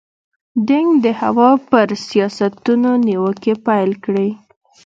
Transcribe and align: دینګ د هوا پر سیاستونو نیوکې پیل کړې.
دینګ 0.67 0.89
د 1.05 1.07
هوا 1.21 1.49
پر 1.69 1.87
سیاستونو 2.07 2.91
نیوکې 3.05 3.53
پیل 3.65 3.91
کړې. 4.03 4.29